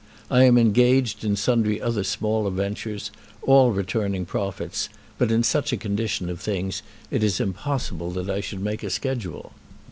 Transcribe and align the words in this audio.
I 0.31 0.45
am 0.45 0.57
engaged 0.57 1.23
in 1.23 1.35
sundry 1.35 1.79
other 1.79 2.03
smaller 2.03 2.49
ventures, 2.49 3.11
all 3.43 3.69
returning 3.71 4.25
profits; 4.25 4.89
but 5.19 5.29
in 5.31 5.43
such 5.43 5.71
a 5.71 5.77
condition 5.77 6.27
of 6.27 6.41
things 6.41 6.81
it 7.11 7.23
is 7.23 7.39
impossible 7.39 8.09
that 8.13 8.27
I 8.27 8.41
should 8.41 8.61
make 8.61 8.81
a 8.81 8.89
schedule. 8.89 9.53